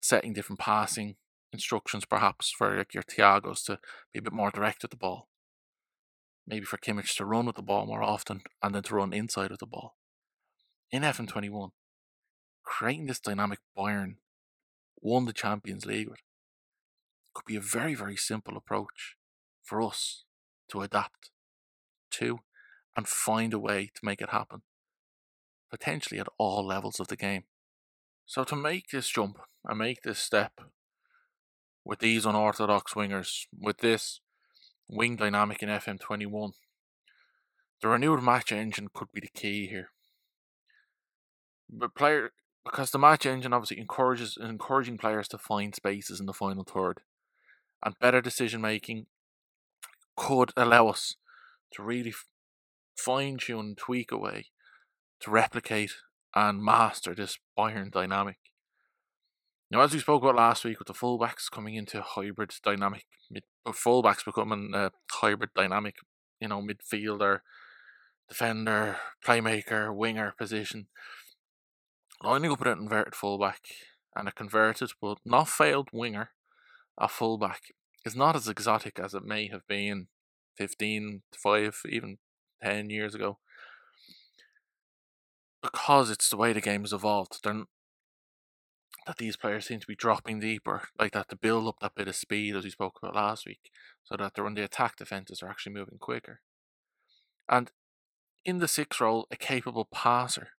[0.00, 1.16] Setting different passing
[1.52, 3.78] instructions, perhaps, for like your Thiagos to
[4.12, 5.28] be a bit more direct with the ball.
[6.46, 9.50] Maybe for Kimmich to run with the ball more often and then to run inside
[9.50, 9.96] of the ball.
[10.92, 11.70] In FM21,
[12.62, 14.16] creating this dynamic Bayern
[15.00, 16.20] won the Champions League with
[17.34, 19.16] could be a very, very simple approach
[19.62, 20.24] for us
[20.70, 21.30] to adapt
[22.12, 22.38] to
[22.96, 24.62] and find a way to make it happen,
[25.70, 27.44] potentially at all levels of the game.
[28.24, 30.60] So, to make this jump and make this step
[31.84, 34.20] with these unorthodox wingers, with this
[34.88, 36.52] wing dynamic in FM21,
[37.82, 39.90] the renewed match engine could be the key here.
[41.70, 42.32] But player
[42.64, 47.00] because the match engine obviously encourages encouraging players to find spaces in the final third,
[47.84, 49.06] and better decision making
[50.16, 51.14] could allow us
[51.72, 52.12] to really
[52.96, 54.46] fine tune and tweak away
[55.20, 55.92] to replicate
[56.34, 58.38] and master this Bayern dynamic.
[59.70, 63.44] Now, as we spoke about last week, with the fullbacks coming into hybrid dynamic, mid,
[63.66, 65.96] fullbacks becoming a hybrid dynamic,
[66.40, 67.40] you know, midfielder,
[68.28, 70.86] defender, playmaker, winger position
[72.22, 73.60] lining up with an inverted fullback
[74.14, 76.30] and a converted but not failed winger
[76.98, 77.74] a fullback
[78.04, 80.06] is not as exotic as it may have been
[80.56, 82.18] 15, 5, even
[82.62, 83.38] 10 years ago.
[85.62, 87.64] Because it's the way the game has evolved, they're,
[89.06, 92.08] that these players seem to be dropping deeper, like that to build up that bit
[92.08, 93.70] of speed as we spoke about last week,
[94.04, 96.40] so that they're on the attack defenses are actually moving quicker.
[97.48, 97.70] And
[98.44, 100.50] in the six role, a capable passer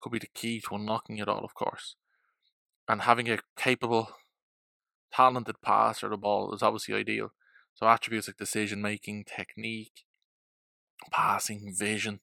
[0.00, 1.96] could be the key to unlocking it all, of course.
[2.88, 4.10] And having a capable,
[5.12, 7.32] talented passer of the ball is obviously ideal.
[7.74, 10.04] So attributes like decision making, technique,
[11.10, 12.20] passing, vision,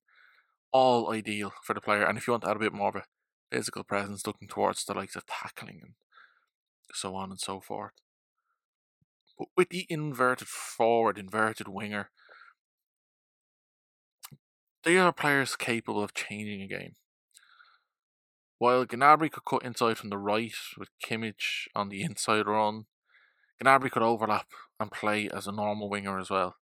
[0.72, 2.06] all ideal for the player.
[2.06, 3.06] And if you want to add a bit more of a
[3.52, 5.94] physical presence, looking towards the likes of tackling and
[6.94, 7.94] so on and so forth.
[9.38, 12.10] But with the inverted forward, inverted winger,
[14.84, 16.96] they are players capable of changing a game.
[18.60, 22.86] While Gnabry could cut inside from the right with Kimmich on the inside run,
[23.64, 24.48] Gnabry could overlap
[24.80, 26.56] and play as a normal winger as well.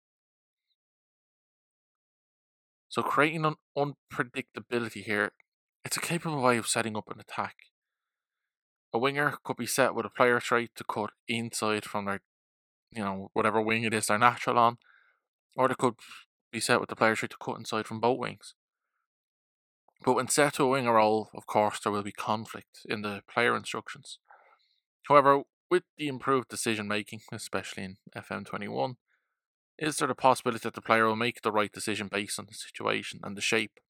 [2.88, 5.32] So creating an unpredictability here,
[5.84, 7.56] it's a capable way of setting up an attack.
[8.92, 12.20] A winger could be set with a player trait to cut inside from their,
[12.92, 14.78] you know, whatever wing it is they're natural on,
[15.56, 15.94] or they could
[16.52, 18.54] be set with the player trait to cut inside from both wings.
[20.04, 23.56] But when set to a role, of course, there will be conflict in the player
[23.56, 24.18] instructions.
[25.08, 28.96] However, with the improved decision making, especially in FM21,
[29.78, 32.54] is there the possibility that the player will make the right decision based on the
[32.54, 33.80] situation and the shape?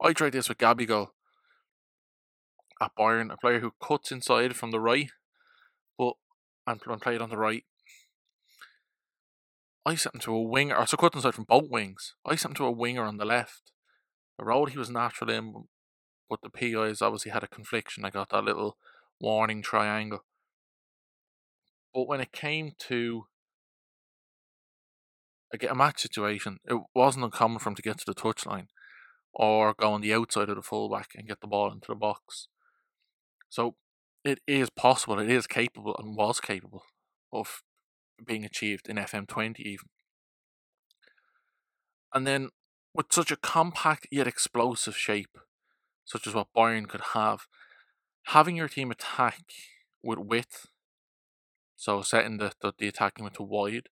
[0.00, 1.08] I tried this with Gabigol
[2.80, 5.10] at Bayern, a player who cuts inside from the right,
[5.98, 6.14] but
[6.66, 7.64] and played on the right.
[9.86, 12.14] I set him to a winger, or so cut inside from both wings.
[12.26, 13.72] I set him to a winger on the left
[14.38, 15.64] the road he was natural in,
[16.28, 18.04] but the PIs obviously had a confliction.
[18.04, 18.76] I got that little
[19.20, 20.24] warning triangle.
[21.94, 23.26] But when it came to
[25.54, 28.66] a, a match situation, it wasn't uncommon for him to get to the touchline
[29.32, 32.48] or go on the outside of the fullback and get the ball into the box.
[33.48, 33.76] So
[34.24, 36.82] it is possible, it is capable, and was capable
[37.32, 37.62] of
[38.24, 39.88] being achieved in FM20 even.
[42.12, 42.48] And then
[42.96, 45.36] with such a compact yet explosive shape,
[46.06, 47.46] such as what Bayern could have,
[48.28, 49.42] having your team attack
[50.02, 50.68] with width,
[51.76, 53.90] so setting the, the, the attacking to wide,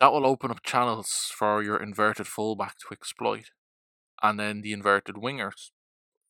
[0.00, 3.50] that will open up channels for your inverted fullback to exploit.
[4.22, 5.70] And then the inverted wingers,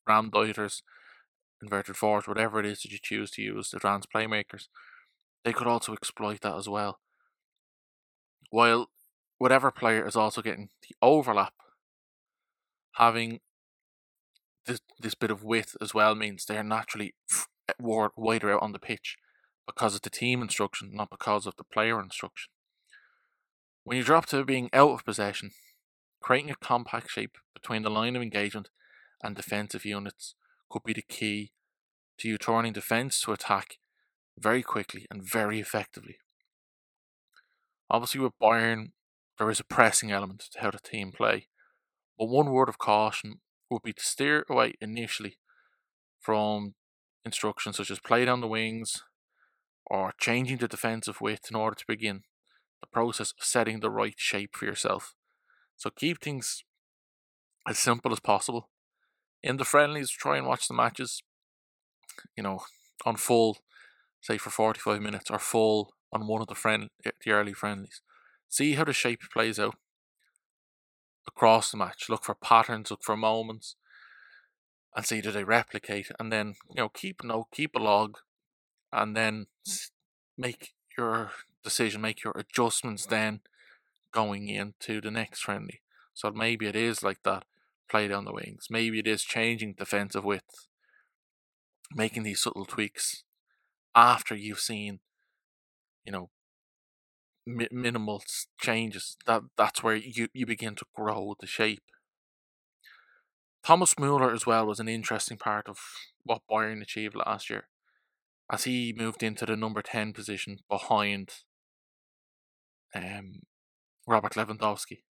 [0.09, 0.83] Raumdeuters,
[1.61, 4.69] inverted forwards, whatever it is that you choose to use, the advanced playmakers,
[5.45, 7.01] they could also exploit that as well.
[8.51, 8.91] While
[9.39, 11.55] whatever player is also getting the overlap
[12.95, 13.41] having
[14.67, 17.15] this this bit of width as well means they're naturally
[17.69, 19.17] eh, wider out on the pitch
[19.67, 22.51] because of the team instruction, not because of the player instruction.
[23.85, 25.51] When you drop to being out of possession,
[26.21, 28.69] creating a compact shape between the line of engagement
[29.23, 30.35] and defensive units
[30.71, 31.53] could be the key
[32.19, 33.79] to you turning defense to attack
[34.39, 36.19] very quickly and very effectively.
[37.91, 38.93] Obviously, with Bayern,
[39.39, 41.49] there is a pressing element to how the team play,
[42.19, 43.41] but one word of caution
[43.71, 45.39] would be to steer away initially
[46.21, 46.75] from
[47.25, 49.03] instructions such as play down the wings,
[49.87, 52.23] or changing the defensive width in order to begin
[52.81, 55.15] the process of setting the right shape for yourself.
[55.77, 56.65] So keep things
[57.69, 58.71] as simple as possible.
[59.43, 61.23] In the friendlies, try and watch the matches,
[62.37, 62.61] you know,
[63.05, 63.59] on full,
[64.23, 68.01] say for 45 minutes, or full on one of the friend the early friendlies.
[68.49, 69.75] See how the shape plays out
[71.27, 72.07] across the match.
[72.09, 73.77] Look for patterns, look for moments,
[74.95, 76.11] and see do they replicate.
[76.19, 78.19] And then you know keep note, keep a log,
[78.93, 79.91] and then mm.
[80.37, 81.31] make your
[81.63, 83.07] decision, make your adjustments.
[83.07, 83.41] Then
[84.13, 85.81] going into the next friendly.
[86.15, 87.45] So maybe it is like that
[87.91, 88.69] play down the wings.
[88.71, 90.69] Maybe it is changing defensive width,
[91.93, 93.25] making these subtle tweaks
[93.95, 95.01] after you've seen,
[96.05, 96.31] you know,
[97.47, 98.23] mi- minimal
[98.61, 99.17] changes.
[99.27, 101.83] That that's where you you begin to grow the shape.
[103.65, 105.79] Thomas Muller as well was an interesting part of
[106.23, 107.69] what Bayern achieved last year,
[108.51, 111.31] as he moved into the number ten position behind
[112.95, 113.41] um,
[114.07, 115.03] Robert Lewandowski.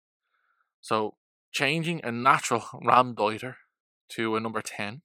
[0.80, 1.16] So
[1.52, 3.54] changing a natural Raumdeuter
[4.10, 5.02] to a number 10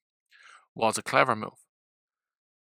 [0.76, 1.64] was a clever move.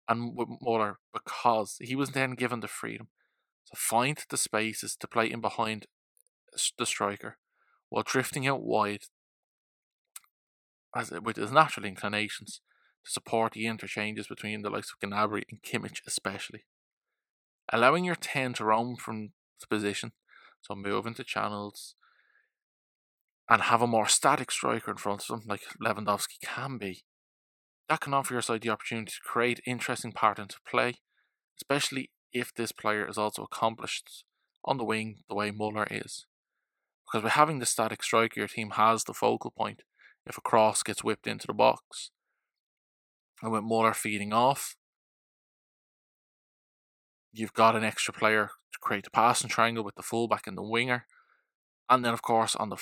[0.08, 3.08] And with Muller, because he was then given the freedom
[3.70, 5.86] to find the spaces to play in behind
[6.78, 7.38] the striker
[7.88, 9.02] while drifting out wide
[10.94, 12.60] as with his natural inclinations
[13.04, 16.64] to support the interchanges between the likes of Gnabry and Kimmich especially.
[17.70, 20.12] Allowing your 10 to roam from the position,
[20.62, 21.94] so move into channels,
[23.50, 27.04] and have a more static striker in front of them, like Lewandowski can be,
[27.88, 30.94] that can offer your side the opportunity to create interesting patterns of play,
[31.60, 34.24] especially if this player is also accomplished
[34.64, 36.26] on the wing the way Muller is.
[37.06, 39.82] Because by having the static striker, your team has the focal point
[40.26, 42.10] if a cross gets whipped into the box.
[43.42, 44.76] And with Muller feeding off,
[47.32, 50.62] you've got an extra player to create the passing triangle with the fullback and the
[50.62, 51.06] winger.
[51.88, 52.76] And then, of course, on the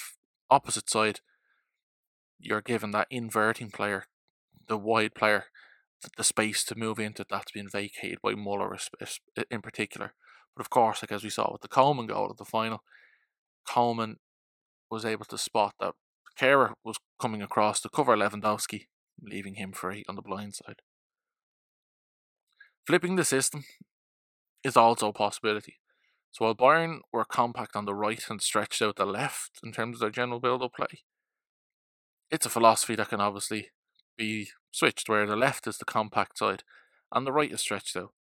[0.50, 1.20] opposite side,
[2.38, 4.06] you're given that inverting player,
[4.66, 5.44] the wide player,
[6.16, 8.76] the space to move into that's been vacated by Muller
[9.50, 10.14] in particular.
[10.54, 12.82] But of course, like as we saw with the Coman goal at the final,
[13.68, 14.16] Coman
[14.90, 15.94] was able to spot that
[16.38, 18.86] Kehrer was coming across to cover Lewandowski,
[19.22, 20.82] leaving him free on the blind side.
[22.86, 23.64] Flipping the system
[24.62, 25.76] is also a possibility.
[26.30, 29.96] So while Bayern were compact on the right and stretched out the left in terms
[29.96, 31.02] of their general build-up play,
[32.30, 33.70] it's a philosophy that can obviously
[34.16, 36.62] be switched where the left is the compact side
[37.12, 38.12] and the right is stretched out.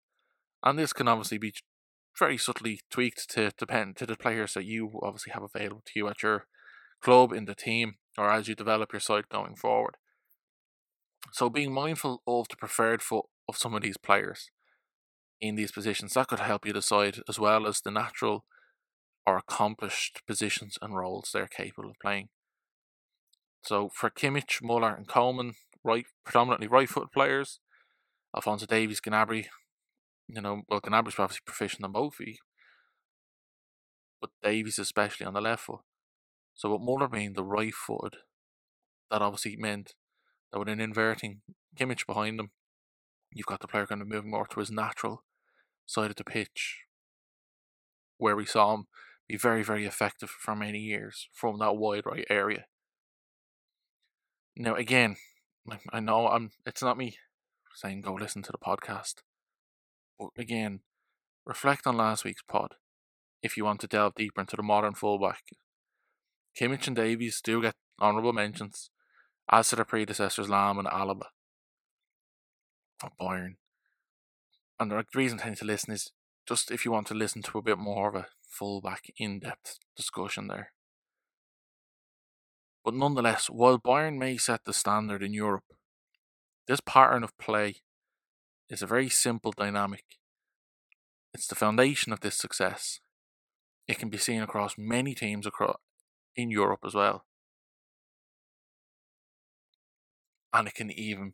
[0.63, 1.53] And this can obviously be
[2.17, 6.07] very subtly tweaked to depend to the players that you obviously have available to you
[6.07, 6.45] at your
[7.01, 9.97] club in the team or as you develop your side going forward.
[11.33, 14.49] So being mindful of the preferred foot of some of these players
[15.41, 16.13] in these positions.
[16.13, 18.45] That could help you decide as well as the natural
[19.27, 22.29] or accomplished positions and roles they're capable of playing.
[23.63, 25.55] So for Kimmich, Muller, and Coman,
[25.85, 27.59] right, predominantly right-footed players.
[28.35, 29.45] Alphonso Davies, Gnabry,
[30.27, 32.39] you know, well, Gnabry's obviously proficient on both feet,
[34.19, 35.81] but Davies especially on the left foot.
[36.55, 38.19] So with Muller being the right-footed,
[39.11, 39.93] that obviously meant
[40.51, 41.41] that with an inverting
[41.79, 42.51] Kimmich behind them,
[43.31, 45.23] you've got the player kind of moving more to his natural
[45.85, 46.79] side of the pitch,
[48.17, 48.85] where we saw him
[49.27, 52.65] be very, very effective for many years from that wide right area.
[54.55, 55.17] Now, again,
[55.91, 56.51] I know I'm.
[56.65, 57.17] It's not me
[57.73, 59.15] saying go listen to the podcast,
[60.19, 60.81] but again,
[61.45, 62.75] reflect on last week's pod
[63.41, 65.41] if you want to delve deeper into the modern fullback.
[66.59, 68.91] Kimmich and Davies do get honourable mentions,
[69.51, 71.27] as to their predecessors Lahm and Alaba
[73.03, 73.55] of Bayern.
[74.79, 76.11] And the reason I tend to listen is
[76.47, 79.79] just if you want to listen to a bit more of a fullback in depth
[79.97, 80.71] discussion there.
[82.85, 85.63] But nonetheless, while Bayern may set the standard in Europe,
[86.67, 87.77] this pattern of play
[88.69, 90.03] is a very simple dynamic.
[91.33, 92.99] It's the foundation of this success.
[93.87, 95.79] It can be seen across many teams across
[96.35, 97.25] in Europe as well.
[100.53, 101.33] And it can even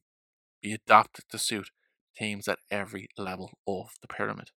[0.61, 1.69] be adapted to suit
[2.15, 4.51] teams at every level of the pyramid.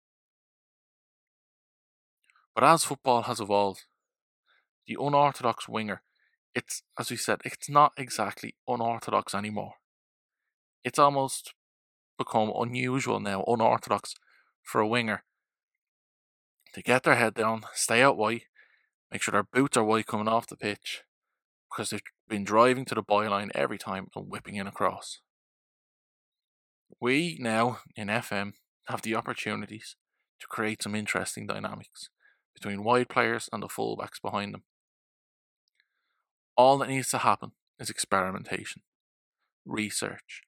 [2.53, 3.85] But as football has evolved,
[4.85, 6.03] the unorthodox winger,
[6.55, 9.73] it's, as we said, it's not exactly unorthodox anymore.
[10.83, 11.53] It's almost
[12.17, 14.15] become unusual now, unorthodox,
[14.61, 15.23] for a winger
[16.73, 18.43] to get their head down, stay out wide,
[19.11, 21.03] make sure their boots are wide coming off the pitch,
[21.69, 25.21] because they've been driving to the byline every time and whipping in across.
[26.99, 28.53] We now in FM
[28.87, 29.95] have the opportunities
[30.39, 32.09] to create some interesting dynamics
[32.53, 34.63] between wide players and the fullbacks behind them.
[36.55, 38.83] All that needs to happen is experimentation,
[39.65, 40.43] research,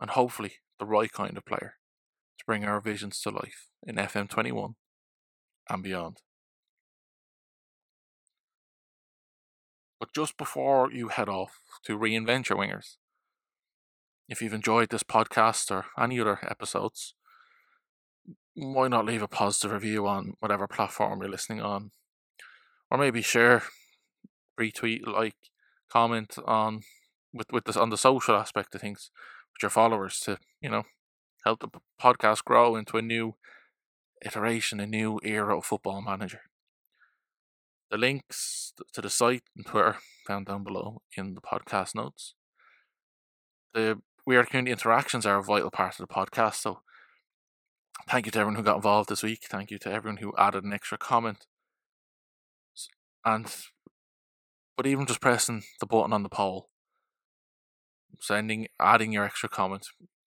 [0.00, 1.74] and hopefully the right kind of player
[2.38, 4.74] to bring our visions to life in FM21
[5.70, 6.18] and beyond.
[9.98, 12.96] But just before you head off to reinvent your wingers,
[14.28, 17.14] if you've enjoyed this podcast or any other episodes,
[18.54, 21.90] why not leave a positive review on whatever platform you're listening on?
[22.90, 23.62] Or maybe share,
[24.58, 25.36] retweet, like,
[25.90, 26.82] comment on
[27.32, 29.10] with, with this on the social aspect of things
[29.52, 30.84] with your followers to, you know,
[31.44, 31.68] help the
[32.00, 33.34] podcast grow into a new
[34.24, 36.42] iteration, a new era of football manager.
[37.90, 39.96] The links to the site and Twitter
[40.26, 42.34] found down below in the podcast notes.
[43.74, 46.80] The weird community interactions are a vital part of the podcast, so
[48.08, 49.44] thank you to everyone who got involved this week.
[49.48, 51.46] Thank you to everyone who added an extra comment.
[53.24, 53.54] And
[54.78, 56.68] but even just pressing the button on the poll,
[58.20, 59.88] sending adding your extra comment.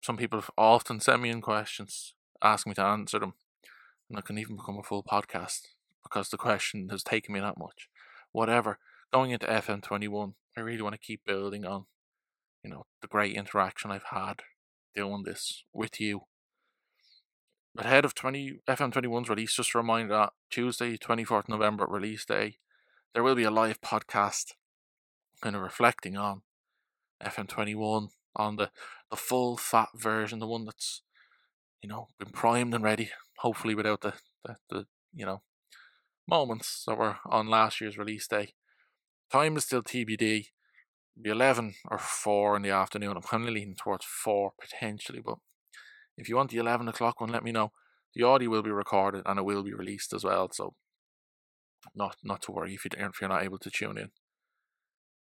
[0.01, 3.35] Some people often send me in questions, ask me to answer them,
[4.09, 5.67] and I can even become a full podcast
[6.01, 7.87] because the question has taken me that much.
[8.31, 8.79] Whatever.
[9.13, 11.85] Going into FM21, I really want to keep building on,
[12.63, 14.41] you know, the great interaction I've had
[14.95, 16.21] doing this with you.
[17.77, 22.57] Ahead of 20 FM21's release, just a reminder that Tuesday, 24th November, release day,
[23.13, 24.53] there will be a live podcast
[25.41, 26.41] kind of reflecting on
[27.23, 28.69] FM21, on the,
[29.09, 31.01] the full fat version, the one that's,
[31.81, 33.09] you know, been primed and ready,
[33.39, 34.13] hopefully without the,
[34.45, 35.41] the, the you know,
[36.27, 38.53] moments that were on last year's release day.
[39.31, 40.45] Time is still TBD.
[41.17, 43.17] It'll Be 11 or 4 in the afternoon.
[43.17, 45.37] I'm kind of leaning towards 4 potentially, but
[46.17, 47.71] if you want the 11 o'clock one, let me know.
[48.13, 50.75] The audio will be recorded and it will be released as well, so
[51.95, 54.11] not not to worry if, you, if you're not able to tune in.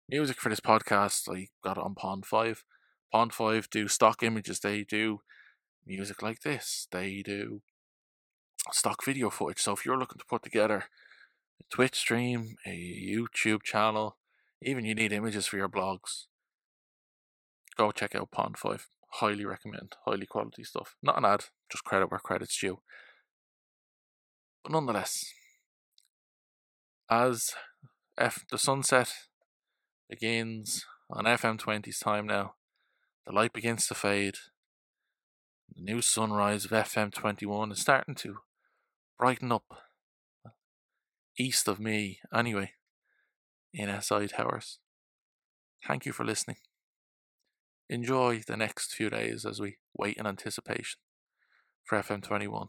[0.07, 2.63] Music for this podcast, I got it on Pond 5.
[3.11, 5.21] Pond 5 do stock images, they do
[5.85, 7.61] music like this, they do
[8.71, 9.59] stock video footage.
[9.59, 10.85] So if you're looking to put together
[11.59, 14.17] a Twitch stream, a YouTube channel,
[14.61, 16.25] even you need images for your blogs,
[17.77, 18.87] go check out Pond 5.
[19.13, 19.95] Highly recommend.
[20.05, 20.95] Highly quality stuff.
[21.01, 22.79] Not an ad, just credit where credit's due.
[24.63, 25.25] But nonetheless,
[27.09, 27.51] as
[28.17, 29.11] F the sunset
[30.09, 32.53] begins on FM20's time now,
[33.25, 34.35] the light begins to fade.
[35.75, 38.37] The new sunrise of FM21 is starting to
[39.17, 39.65] brighten up
[41.37, 42.71] east of me anyway
[43.73, 44.79] in SI Towers.
[45.87, 46.57] Thank you for listening.
[47.89, 50.99] Enjoy the next few days as we wait in anticipation
[51.85, 52.67] for FM21.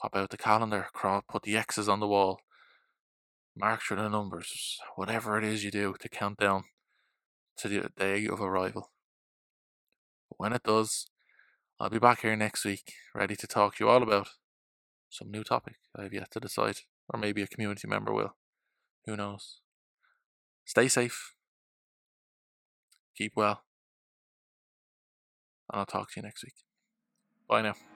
[0.00, 2.40] Pop out the calendar, crawl, put the X's on the wall,
[3.56, 6.64] mark through the numbers, whatever it is you do to count down
[7.58, 8.90] to the day of arrival.
[10.28, 11.06] When it does,
[11.80, 14.28] I'll be back here next week, ready to talk to you all about
[15.08, 18.36] some new topic I have yet to decide, or maybe a community member will.
[19.06, 19.60] Who knows?
[20.64, 21.34] Stay safe.
[23.16, 23.62] Keep well.
[25.72, 26.54] And I'll talk to you next week.
[27.48, 27.95] Bye now.